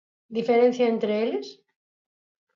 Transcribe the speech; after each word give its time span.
Diferencia 0.37 0.85
entre 0.93 1.11
eles? 1.25 1.47